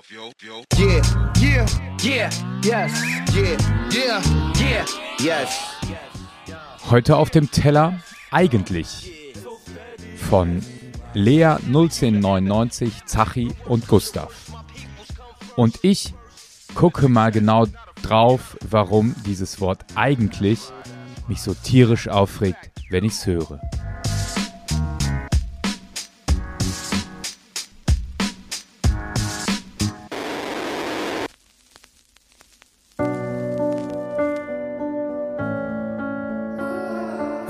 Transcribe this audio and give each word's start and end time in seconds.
Yeah, 0.00 1.02
yeah, 1.40 1.66
yeah, 2.00 2.30
yes, 2.62 3.02
yeah, 3.34 3.58
yeah, 3.90 4.22
yeah, 4.60 4.86
yes. 5.18 5.58
Heute 6.88 7.16
auf 7.16 7.30
dem 7.30 7.50
Teller 7.50 7.98
eigentlich 8.30 9.10
von 10.16 10.62
Lea 11.14 11.56
01099, 11.66 13.06
Zachi 13.06 13.52
und 13.64 13.88
Gustav. 13.88 14.32
Und 15.56 15.80
ich 15.82 16.14
gucke 16.76 17.08
mal 17.08 17.32
genau 17.32 17.66
drauf, 18.00 18.56
warum 18.70 19.16
dieses 19.26 19.60
Wort 19.60 19.84
eigentlich 19.96 20.60
mich 21.26 21.42
so 21.42 21.54
tierisch 21.54 22.06
aufregt, 22.06 22.70
wenn 22.88 23.02
ich's 23.02 23.26
höre. 23.26 23.60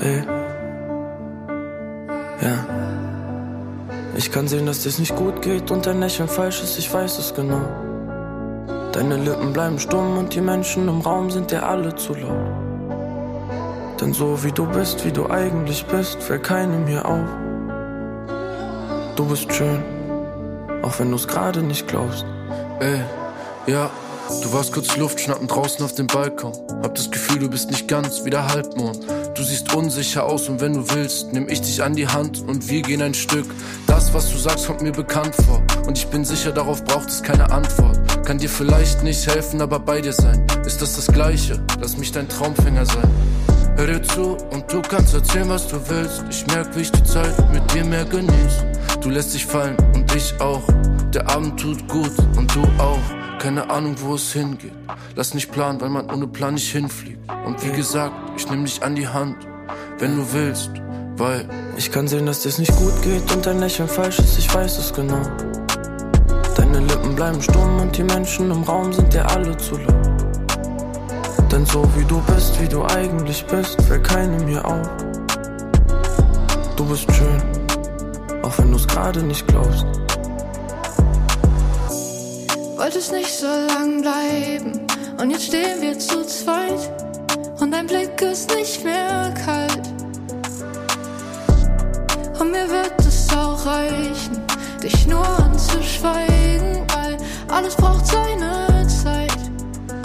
Ey. 0.08 0.22
Ja. 2.40 2.66
Ich 4.16 4.32
kann 4.32 4.48
sehen, 4.48 4.66
dass 4.66 4.82
dir's 4.82 4.98
nicht 4.98 5.14
gut 5.14 5.42
geht 5.42 5.70
und 5.70 5.86
dein 5.86 6.00
Lächeln 6.00 6.28
falsch 6.28 6.62
ist, 6.62 6.78
ich 6.78 6.92
weiß 6.92 7.18
es 7.18 7.34
genau. 7.34 7.60
Deine 8.92 9.16
Lippen 9.16 9.52
bleiben 9.52 9.78
stumm 9.78 10.16
und 10.16 10.34
die 10.34 10.40
Menschen 10.40 10.88
im 10.88 11.00
Raum 11.02 11.30
sind 11.30 11.50
dir 11.50 11.66
alle 11.66 11.94
zu 11.94 12.14
laut. 12.14 14.00
Denn 14.00 14.14
so 14.14 14.42
wie 14.42 14.52
du 14.52 14.64
bist, 14.66 15.04
wie 15.04 15.12
du 15.12 15.28
eigentlich 15.28 15.84
bist, 15.86 16.22
fällt 16.22 16.44
keinem 16.44 16.86
hier 16.86 17.04
auf. 17.04 17.28
Du 19.16 19.26
bist 19.26 19.52
schön, 19.52 19.82
auch 20.82 20.98
wenn 20.98 21.10
du's 21.10 21.28
gerade 21.28 21.62
nicht 21.62 21.86
glaubst. 21.86 22.24
Ey, 22.80 23.00
ja, 23.66 23.90
du 24.42 24.52
warst 24.52 24.72
kurz 24.72 24.96
Luft 24.96 25.20
schnappen 25.20 25.48
draußen 25.48 25.84
auf 25.84 25.94
dem 25.94 26.06
Balkon. 26.06 26.52
Hab 26.82 26.94
das 26.94 27.10
Gefühl, 27.10 27.40
du 27.40 27.50
bist 27.50 27.70
nicht 27.70 27.88
ganz 27.88 28.24
wie 28.24 28.30
der 28.30 28.48
Halbmond. 28.48 29.00
Du 29.38 29.44
siehst 29.44 29.72
unsicher 29.72 30.24
aus 30.24 30.48
und 30.48 30.60
wenn 30.60 30.72
du 30.72 30.90
willst, 30.90 31.32
nehm 31.32 31.48
ich 31.48 31.60
dich 31.60 31.80
an 31.80 31.94
die 31.94 32.08
Hand 32.08 32.40
und 32.40 32.68
wir 32.68 32.82
gehen 32.82 33.00
ein 33.00 33.14
Stück. 33.14 33.46
Das, 33.86 34.12
was 34.12 34.32
du 34.32 34.36
sagst, 34.36 34.66
kommt 34.66 34.82
mir 34.82 34.90
bekannt 34.90 35.32
vor. 35.32 35.62
Und 35.86 35.96
ich 35.96 36.08
bin 36.08 36.24
sicher, 36.24 36.50
darauf 36.50 36.82
braucht 36.84 37.08
es 37.08 37.22
keine 37.22 37.48
Antwort. 37.52 38.26
Kann 38.26 38.38
dir 38.38 38.48
vielleicht 38.48 39.04
nicht 39.04 39.24
helfen, 39.28 39.62
aber 39.62 39.78
bei 39.78 40.00
dir 40.00 40.12
sein. 40.12 40.44
Ist 40.66 40.82
das 40.82 40.96
das 40.96 41.06
Gleiche? 41.06 41.64
Lass 41.80 41.96
mich 41.96 42.10
dein 42.10 42.28
Traumfänger 42.28 42.84
sein. 42.84 43.08
Hör 43.76 43.86
dir 43.86 44.02
zu 44.02 44.36
und 44.50 44.72
du 44.72 44.82
kannst 44.82 45.14
erzählen, 45.14 45.48
was 45.48 45.68
du 45.68 45.76
willst. 45.88 46.24
Ich 46.28 46.44
merk, 46.48 46.74
wie 46.74 46.80
ich 46.80 46.90
die 46.90 47.04
Zeit 47.04 47.52
mit 47.52 47.62
dir 47.72 47.84
mehr 47.84 48.06
genieß. 48.06 48.64
Du 49.00 49.08
lässt 49.08 49.34
dich 49.34 49.46
fallen 49.46 49.76
und 49.94 50.12
ich 50.16 50.34
auch. 50.40 50.64
Der 51.14 51.30
Abend 51.30 51.60
tut 51.60 51.86
gut 51.86 52.10
und 52.36 52.52
du 52.52 52.62
auch. 52.78 52.98
Keine 53.38 53.70
Ahnung, 53.70 53.94
wo 54.00 54.16
es 54.16 54.32
hingeht. 54.32 54.72
Lass 55.14 55.32
nicht 55.32 55.52
planen, 55.52 55.80
weil 55.80 55.90
man 55.90 56.10
ohne 56.10 56.26
Plan 56.26 56.54
nicht 56.54 56.72
hinfliegt. 56.72 57.20
Und 57.46 57.64
wie 57.64 57.70
gesagt, 57.70 58.12
ich 58.38 58.48
nehm 58.48 58.64
dich 58.64 58.82
an 58.84 58.94
die 58.94 59.08
Hand, 59.08 59.36
wenn 59.98 60.16
du 60.16 60.32
willst, 60.32 60.70
weil 61.16 61.44
Ich 61.76 61.92
kann 61.92 62.08
sehen, 62.08 62.26
dass 62.26 62.42
dir's 62.42 62.58
nicht 62.58 62.74
gut 62.76 63.02
geht 63.02 63.32
und 63.32 63.46
dein 63.46 63.60
Lächeln 63.60 63.88
falsch 63.88 64.18
ist, 64.18 64.36
ich 64.36 64.52
weiß 64.52 64.78
es 64.78 64.92
genau. 64.92 65.22
Deine 66.56 66.80
Lippen 66.80 67.14
bleiben 67.14 67.40
stumm 67.40 67.80
und 67.80 67.96
die 67.96 68.02
Menschen 68.02 68.50
im 68.50 68.62
Raum 68.64 68.92
sind 68.92 69.12
dir 69.12 69.24
alle 69.30 69.56
zu 69.56 69.76
laut. 69.76 71.52
Denn 71.52 71.64
so 71.66 71.84
wie 71.96 72.04
du 72.04 72.20
bist, 72.22 72.60
wie 72.60 72.68
du 72.68 72.84
eigentlich 72.84 73.44
bist, 73.46 73.80
fällt 73.82 74.04
keinem 74.04 74.46
hier 74.48 74.64
auf. 74.64 74.88
Du 76.76 76.84
bist 76.84 77.06
schön, 77.12 77.42
auch 78.42 78.58
wenn 78.58 78.72
du's 78.72 78.86
gerade 78.88 79.22
nicht 79.22 79.46
glaubst. 79.46 79.86
Wolltest 82.76 83.12
nicht 83.12 83.32
so 83.32 83.46
lang 83.46 84.02
bleiben 84.02 84.80
und 85.20 85.30
jetzt 85.30 85.46
stehen 85.46 85.80
wir 85.80 85.96
zu 85.98 86.24
zweit 86.26 87.07
und 87.60 87.72
dein 87.72 87.86
Blick 87.86 88.20
ist 88.22 88.54
nicht 88.54 88.84
mehr 88.84 89.34
kalt. 89.44 89.88
Und 92.38 92.52
mir 92.52 92.68
wird 92.68 92.94
es 93.00 93.28
auch 93.34 93.64
reichen, 93.66 94.40
dich 94.82 95.06
nur 95.06 95.26
anzuschweigen, 95.40 96.86
weil 96.94 97.16
alles 97.48 97.74
braucht 97.74 98.06
seine 98.06 98.86
Zeit. 98.86 99.36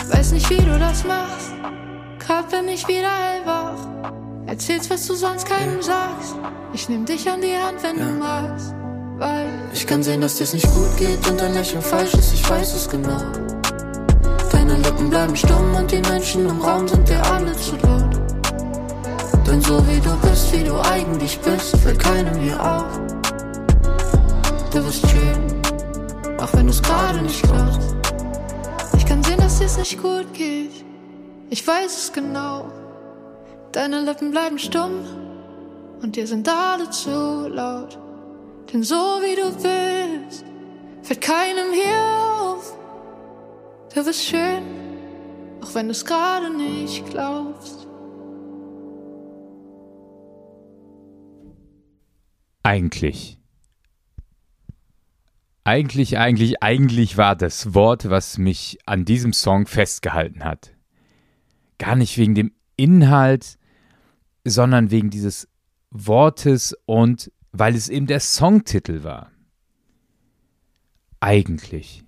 Weiß 0.10 0.32
nicht, 0.32 0.50
wie 0.50 0.58
du 0.58 0.80
das 0.80 1.04
machst, 1.04 1.54
grad 2.20 2.50
bin 2.50 2.68
ich 2.68 2.88
wieder 2.88 3.12
hellwach. 3.12 3.88
Erzählst, 4.48 4.90
was 4.90 5.06
du 5.08 5.16
sonst 5.16 5.48
keinem 5.48 5.82
sagst. 5.82 6.36
Ich 6.74 6.90
nehm 6.90 7.06
dich 7.06 7.30
an 7.30 7.42
die 7.42 7.56
Hand, 7.56 7.84
wenn 7.84 7.98
du 7.98 8.12
magst, 8.20 8.74
weil 9.18 9.48
Ich 9.74 9.86
kann 9.86 10.02
sehen, 10.02 10.22
dass 10.22 10.38
dir's 10.38 10.54
nicht 10.54 10.72
gut 10.74 10.98
geht 10.98 11.28
und 11.30 11.40
dein 11.40 11.54
Lächeln 11.54 11.82
falsch 11.82 12.14
ist, 12.16 12.34
ich 12.34 12.50
weiß 12.50 12.74
es 12.74 12.90
genau. 12.90 13.22
Deine 14.66 14.78
Lippen 14.78 15.10
bleiben 15.10 15.36
stumm 15.36 15.76
und 15.76 15.92
die 15.92 16.00
Menschen 16.10 16.48
im 16.48 16.62
Raum 16.62 16.88
sind 16.88 17.10
dir 17.10 17.22
alle 17.34 17.52
zu 17.58 17.76
laut. 17.84 18.16
Denn 19.46 19.60
so 19.60 19.86
wie 19.90 20.00
du 20.00 20.16
bist, 20.22 20.54
wie 20.54 20.64
du 20.64 20.80
eigentlich 20.90 21.38
bist, 21.42 21.76
fällt 21.80 22.00
keinem 22.00 22.34
hier 22.40 22.58
auf. 22.64 22.98
Du 24.72 24.82
bist 24.82 25.06
schön, 25.10 25.62
auch 26.40 26.48
wenn 26.54 26.68
du's 26.68 26.82
gerade 26.82 27.22
nicht 27.22 27.44
glaubst. 27.44 27.94
Ich 28.96 29.06
kann 29.06 29.22
sehen, 29.22 29.36
dass 29.40 29.60
dir's 29.60 29.78
nicht 29.78 30.02
gut 30.02 30.34
geht. 30.34 30.86
Ich 31.50 31.68
weiß 31.68 31.98
es 31.98 32.14
genau. 32.14 32.72
Deine 33.74 34.00
Lippen 34.00 34.32
bleiben 34.32 34.58
stumm 34.58 35.04
und 36.02 36.16
dir 36.16 36.26
sind 36.26 36.48
alle 36.48 36.90
zu 36.90 37.50
laut. 37.50 38.00
Denn 38.72 38.82
so 38.82 38.96
wie 38.96 39.36
du 39.36 39.52
bist, 39.52 40.46
fällt 41.02 41.20
keinem 41.20 41.74
hier 41.74 42.00
auf. 42.40 42.83
Du 43.94 44.04
bist 44.04 44.26
schön, 44.26 44.64
auch 45.62 45.76
wenn 45.76 45.88
du's 45.88 46.04
gerade 46.04 46.50
nicht 46.56 47.06
glaubst. 47.12 47.88
Eigentlich. 52.64 53.38
Eigentlich, 55.64 56.18
eigentlich, 56.18 56.64
eigentlich 56.64 57.18
war 57.18 57.36
das 57.36 57.76
Wort, 57.76 58.10
was 58.10 58.40
mich 58.40 58.80
an 58.88 59.06
diesem 59.06 59.32
Song 59.32 59.68
festgehalten 59.68 60.44
hat. 60.44 60.76
Gar 61.78 61.96
nicht 61.96 62.18
wegen 62.18 62.34
dem 62.34 62.52
Inhalt, 62.76 63.60
sondern 64.44 64.90
wegen 64.90 65.12
dieses 65.12 65.48
Wortes 65.92 66.76
und 66.86 67.32
weil 67.52 67.76
es 67.76 67.90
eben 67.90 68.08
der 68.08 68.22
Songtitel 68.22 69.04
war. 69.04 69.32
Eigentlich. 71.20 72.03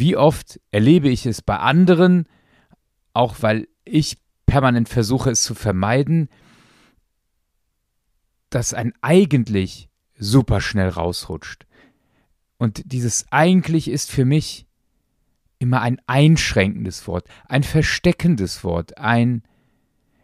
Wie 0.00 0.16
oft 0.16 0.58
erlebe 0.70 1.10
ich 1.10 1.26
es 1.26 1.42
bei 1.42 1.58
anderen, 1.58 2.26
auch 3.12 3.36
weil 3.42 3.68
ich 3.84 4.16
permanent 4.46 4.88
versuche 4.88 5.28
es 5.30 5.42
zu 5.42 5.54
vermeiden, 5.54 6.30
dass 8.48 8.72
ein 8.72 8.94
eigentlich 9.02 9.90
super 10.16 10.62
schnell 10.62 10.88
rausrutscht. 10.88 11.66
Und 12.56 12.80
dieses 12.90 13.26
eigentlich 13.30 13.88
ist 13.88 14.10
für 14.10 14.24
mich 14.24 14.66
immer 15.58 15.82
ein 15.82 16.00
einschränkendes 16.06 17.06
Wort, 17.06 17.28
ein 17.46 17.62
versteckendes 17.62 18.64
Wort, 18.64 18.96
ein 18.96 19.42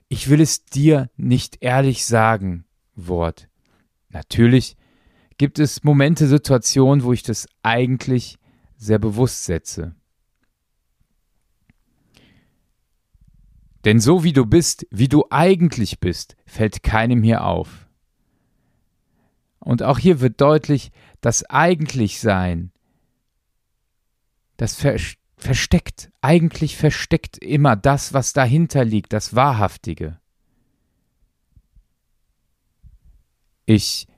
ich 0.08 0.30
will 0.30 0.40
es 0.40 0.64
dir 0.64 1.10
nicht 1.18 1.58
ehrlich 1.60 2.06
sagen 2.06 2.64
Wort. 2.94 3.50
Natürlich 4.08 4.78
gibt 5.36 5.58
es 5.58 5.84
Momente, 5.84 6.28
Situationen, 6.28 7.04
wo 7.04 7.12
ich 7.12 7.22
das 7.22 7.46
eigentlich 7.62 8.38
sehr 8.76 8.98
bewusst 8.98 9.44
setze. 9.44 9.94
Denn 13.84 14.00
so 14.00 14.24
wie 14.24 14.32
du 14.32 14.44
bist, 14.46 14.86
wie 14.90 15.08
du 15.08 15.24
eigentlich 15.30 16.00
bist, 16.00 16.36
fällt 16.44 16.82
keinem 16.82 17.22
hier 17.22 17.44
auf. 17.44 17.88
Und 19.60 19.82
auch 19.82 19.98
hier 19.98 20.20
wird 20.20 20.40
deutlich, 20.40 20.90
das 21.20 21.44
Eigentlichsein, 21.44 22.72
das 24.56 24.74
Ver 24.74 24.96
versteckt, 25.38 26.10
eigentlich 26.20 26.76
versteckt 26.76 27.38
immer 27.38 27.76
das, 27.76 28.12
was 28.12 28.32
dahinter 28.32 28.84
liegt, 28.84 29.12
das 29.12 29.36
Wahrhaftige. 29.36 30.18
Ich 33.66 34.08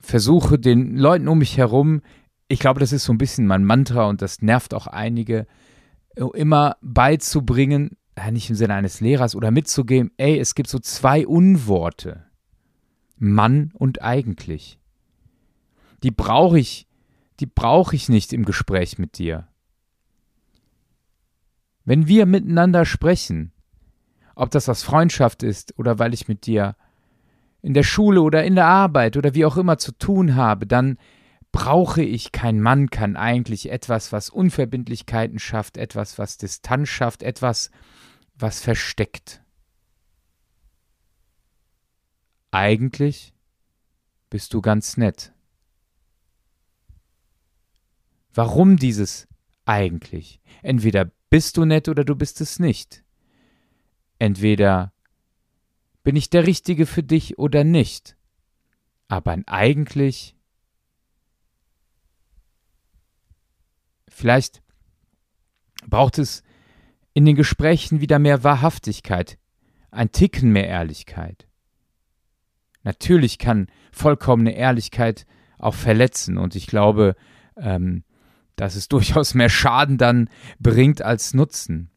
versuche 0.00 0.58
den 0.58 0.96
Leuten 0.96 1.28
um 1.28 1.38
mich 1.38 1.56
herum, 1.56 2.02
ich 2.48 2.58
glaube, 2.58 2.80
das 2.80 2.92
ist 2.92 3.04
so 3.04 3.12
ein 3.12 3.18
bisschen 3.18 3.46
mein 3.46 3.64
Mantra 3.64 4.04
und 4.06 4.22
das 4.22 4.42
nervt 4.42 4.74
auch 4.74 4.86
einige, 4.86 5.46
immer 6.34 6.76
beizubringen, 6.80 7.96
nicht 8.30 8.50
im 8.50 8.56
Sinne 8.56 8.74
eines 8.74 9.00
Lehrers 9.00 9.34
oder 9.34 9.50
mitzugeben, 9.50 10.12
ey, 10.16 10.38
es 10.38 10.54
gibt 10.54 10.68
so 10.68 10.78
zwei 10.78 11.26
Unworte. 11.26 12.24
Mann 13.16 13.72
und 13.74 14.02
eigentlich. 14.02 14.78
Die 16.02 16.10
brauche 16.10 16.58
ich, 16.58 16.86
die 17.40 17.46
brauche 17.46 17.96
ich 17.96 18.08
nicht 18.08 18.32
im 18.32 18.44
Gespräch 18.44 18.98
mit 18.98 19.18
dir. 19.18 19.48
Wenn 21.84 22.06
wir 22.06 22.26
miteinander 22.26 22.84
sprechen, 22.84 23.52
ob 24.34 24.50
das 24.50 24.68
aus 24.68 24.82
Freundschaft 24.82 25.42
ist 25.42 25.78
oder 25.78 25.98
weil 25.98 26.14
ich 26.14 26.28
mit 26.28 26.46
dir 26.46 26.76
in 27.62 27.74
der 27.74 27.82
Schule 27.82 28.20
oder 28.22 28.44
in 28.44 28.54
der 28.54 28.66
Arbeit 28.66 29.16
oder 29.16 29.34
wie 29.34 29.44
auch 29.44 29.56
immer 29.56 29.78
zu 29.78 29.92
tun 29.92 30.34
habe, 30.34 30.66
dann 30.66 30.98
brauche 31.54 32.02
ich 32.02 32.32
kein 32.32 32.60
Mann, 32.60 32.90
kann 32.90 33.14
eigentlich 33.16 33.70
etwas, 33.70 34.10
was 34.10 34.28
Unverbindlichkeiten 34.28 35.38
schafft, 35.38 35.76
etwas, 35.76 36.18
was 36.18 36.36
Distanz 36.36 36.88
schafft, 36.88 37.22
etwas, 37.22 37.70
was 38.34 38.60
versteckt. 38.60 39.40
Eigentlich 42.50 43.34
bist 44.30 44.52
du 44.52 44.62
ganz 44.62 44.96
nett. 44.96 45.32
Warum 48.32 48.76
dieses 48.76 49.28
eigentlich? 49.64 50.40
Entweder 50.60 51.12
bist 51.30 51.56
du 51.56 51.64
nett 51.64 51.88
oder 51.88 52.04
du 52.04 52.16
bist 52.16 52.40
es 52.40 52.58
nicht. 52.58 53.04
Entweder 54.18 54.92
bin 56.02 56.16
ich 56.16 56.30
der 56.30 56.48
Richtige 56.48 56.86
für 56.86 57.04
dich 57.04 57.38
oder 57.38 57.62
nicht. 57.62 58.16
Aber 59.06 59.30
ein 59.30 59.46
eigentlich 59.46 60.33
Vielleicht 64.24 64.62
braucht 65.86 66.16
es 66.16 66.42
in 67.12 67.26
den 67.26 67.36
Gesprächen 67.36 68.00
wieder 68.00 68.18
mehr 68.18 68.42
Wahrhaftigkeit, 68.42 69.36
ein 69.90 70.12
Ticken 70.12 70.50
mehr 70.50 70.66
Ehrlichkeit. 70.66 71.46
Natürlich 72.84 73.36
kann 73.36 73.66
vollkommene 73.92 74.56
Ehrlichkeit 74.56 75.26
auch 75.58 75.74
verletzen 75.74 76.38
und 76.38 76.56
ich 76.56 76.66
glaube, 76.66 77.16
ähm, 77.58 78.02
dass 78.56 78.76
es 78.76 78.88
durchaus 78.88 79.34
mehr 79.34 79.50
Schaden 79.50 79.98
dann 79.98 80.30
bringt 80.58 81.02
als 81.02 81.34
Nutzen. 81.34 81.90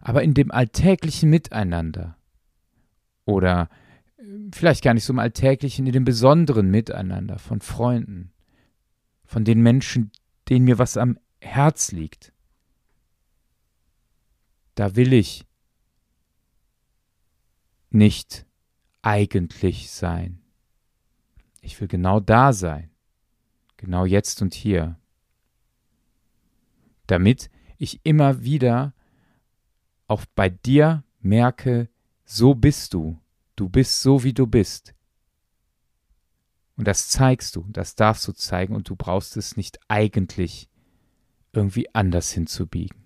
Aber 0.00 0.22
in 0.22 0.32
dem 0.32 0.50
alltäglichen 0.50 1.28
Miteinander 1.28 2.16
oder 3.26 3.68
äh, 4.16 4.22
vielleicht 4.54 4.82
gar 4.82 4.94
nicht 4.94 5.04
so 5.04 5.12
im 5.12 5.18
alltäglichen, 5.18 5.86
in 5.86 5.92
dem 5.92 6.06
besonderen 6.06 6.70
Miteinander 6.70 7.38
von 7.38 7.60
Freunden, 7.60 8.32
von 9.26 9.44
den 9.44 9.60
Menschen, 9.60 10.12
denen 10.48 10.64
mir 10.64 10.78
was 10.78 10.96
am 10.96 11.18
Herz 11.40 11.92
liegt. 11.92 12.32
Da 14.74 14.96
will 14.96 15.12
ich 15.12 15.46
nicht 17.90 18.46
eigentlich 19.02 19.90
sein. 19.90 20.42
Ich 21.60 21.80
will 21.80 21.88
genau 21.88 22.20
da 22.20 22.52
sein, 22.52 22.90
genau 23.76 24.04
jetzt 24.04 24.40
und 24.42 24.54
hier, 24.54 24.98
damit 27.06 27.50
ich 27.78 28.00
immer 28.04 28.42
wieder 28.42 28.94
auch 30.06 30.24
bei 30.34 30.48
dir 30.48 31.04
merke, 31.20 31.88
so 32.24 32.54
bist 32.54 32.94
du, 32.94 33.20
du 33.56 33.68
bist 33.68 34.00
so, 34.00 34.22
wie 34.24 34.32
du 34.32 34.46
bist. 34.46 34.94
Und 36.78 36.86
das 36.86 37.08
zeigst 37.08 37.56
du, 37.56 37.66
das 37.70 37.96
darfst 37.96 38.26
du 38.28 38.32
zeigen 38.32 38.76
und 38.76 38.88
du 38.88 38.94
brauchst 38.94 39.36
es 39.36 39.56
nicht 39.56 39.80
eigentlich 39.88 40.70
irgendwie 41.52 41.92
anders 41.92 42.30
hinzubiegen. 42.30 43.04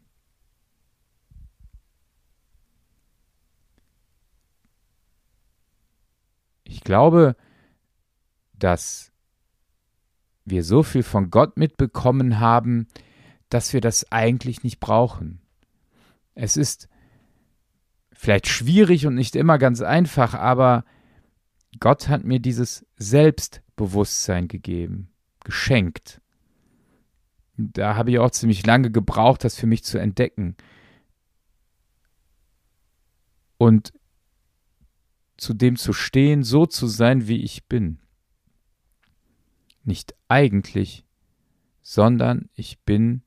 Ich 6.64 6.82
glaube, 6.82 7.34
dass 8.52 9.10
wir 10.44 10.64
so 10.64 10.82
viel 10.82 11.02
von 11.02 11.30
Gott 11.30 11.56
mitbekommen 11.56 12.40
haben, 12.40 12.88
dass 13.48 13.72
wir 13.72 13.80
das 13.80 14.12
eigentlich 14.12 14.62
nicht 14.62 14.80
brauchen. 14.80 15.40
Es 16.34 16.58
ist 16.58 16.90
vielleicht 18.12 18.48
schwierig 18.48 19.06
und 19.06 19.14
nicht 19.14 19.34
immer 19.34 19.56
ganz 19.56 19.80
einfach, 19.80 20.34
aber 20.34 20.84
Gott 21.80 22.08
hat 22.08 22.24
mir 22.24 22.38
dieses 22.38 22.84
Selbstbewusstsein 23.76 24.48
gegeben, 24.48 25.10
geschenkt. 25.44 26.20
Da 27.56 27.96
habe 27.96 28.10
ich 28.10 28.18
auch 28.18 28.30
ziemlich 28.30 28.66
lange 28.66 28.90
gebraucht, 28.90 29.44
das 29.44 29.56
für 29.56 29.66
mich 29.66 29.84
zu 29.84 29.98
entdecken. 29.98 30.56
Und 33.58 33.92
zu 35.36 35.54
dem 35.54 35.76
zu 35.76 35.92
stehen, 35.92 36.42
so 36.42 36.66
zu 36.66 36.86
sein, 36.86 37.28
wie 37.28 37.42
ich 37.42 37.66
bin. 37.66 37.98
Nicht 39.84 40.14
eigentlich, 40.28 41.04
sondern 41.82 42.48
ich 42.54 42.80
bin, 42.80 43.22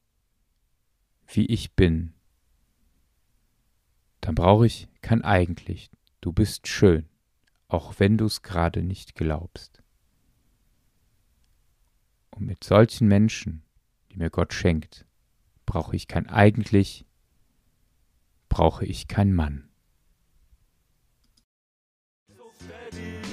wie 1.27 1.45
ich 1.45 1.73
bin. 1.73 2.13
Dann 4.21 4.35
brauche 4.35 4.65
ich 4.65 4.87
kein 5.01 5.23
eigentlich. 5.23 5.89
Du 6.21 6.31
bist 6.31 6.67
schön 6.67 7.07
auch 7.67 7.99
wenn 7.99 8.17
du 8.17 8.25
es 8.25 8.41
gerade 8.41 8.81
nicht 8.83 9.15
glaubst. 9.15 9.83
Und 12.35 12.47
mit 12.47 12.65
solchen 12.65 13.07
Menschen, 13.07 13.63
die 14.11 14.17
mir 14.17 14.29
Gott 14.29 14.53
schenkt, 14.53 15.05
brauche 15.65 15.95
ich 15.95 16.09
kein 16.09 16.29
eigentlich, 16.29 17.05
brauche 18.49 18.85
ich 18.85 19.07
kein 19.07 19.33
Mann. 19.33 19.69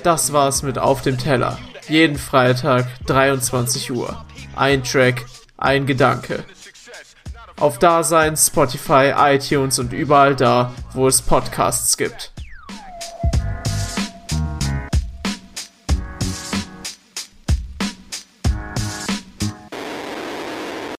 Das 0.04 0.32
war's 0.32 0.62
mit 0.62 0.78
Auf 0.78 1.02
dem 1.02 1.18
Teller. 1.18 1.58
Jeden 1.88 2.16
Freitag 2.16 2.86
23 3.06 3.90
Uhr. 3.90 4.24
Ein 4.54 4.84
Track, 4.84 5.26
ein 5.56 5.86
Gedanke. 5.86 6.44
Auf 7.58 7.80
Dasein, 7.80 8.36
Spotify, 8.36 9.12
iTunes 9.16 9.80
und 9.80 9.92
überall 9.92 10.36
da, 10.36 10.72
wo 10.92 11.08
es 11.08 11.22
Podcasts 11.22 11.96
gibt. 11.96 12.31